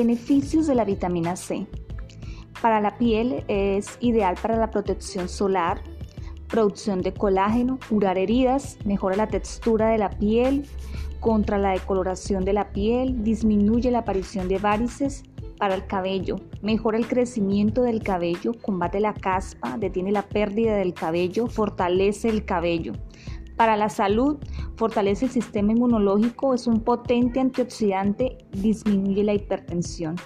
Beneficios 0.00 0.66
de 0.66 0.74
la 0.74 0.86
vitamina 0.86 1.36
C. 1.36 1.66
Para 2.62 2.80
la 2.80 2.96
piel 2.96 3.44
es 3.48 3.98
ideal 4.00 4.34
para 4.40 4.56
la 4.56 4.70
protección 4.70 5.28
solar, 5.28 5.82
producción 6.48 7.02
de 7.02 7.12
colágeno, 7.12 7.78
curar 7.86 8.16
heridas, 8.16 8.78
mejora 8.86 9.14
la 9.14 9.28
textura 9.28 9.90
de 9.90 9.98
la 9.98 10.08
piel, 10.08 10.64
contra 11.20 11.58
la 11.58 11.72
decoloración 11.72 12.46
de 12.46 12.54
la 12.54 12.72
piel, 12.72 13.22
disminuye 13.22 13.90
la 13.90 13.98
aparición 13.98 14.48
de 14.48 14.56
varices 14.56 15.22
para 15.58 15.74
el 15.74 15.86
cabello, 15.86 16.36
mejora 16.62 16.96
el 16.96 17.06
crecimiento 17.06 17.82
del 17.82 18.02
cabello, 18.02 18.54
combate 18.54 19.00
la 19.00 19.12
caspa, 19.12 19.76
detiene 19.76 20.12
la 20.12 20.22
pérdida 20.22 20.76
del 20.76 20.94
cabello, 20.94 21.46
fortalece 21.46 22.30
el 22.30 22.46
cabello. 22.46 22.94
Para 23.58 23.76
la 23.76 23.90
salud, 23.90 24.38
fortalece 24.80 25.26
el 25.26 25.30
sistema 25.30 25.72
inmunológico, 25.72 26.54
es 26.54 26.66
un 26.66 26.80
potente 26.80 27.38
antioxidante, 27.38 28.38
disminuye 28.50 29.22
la 29.22 29.34
hipertensión. 29.34 30.16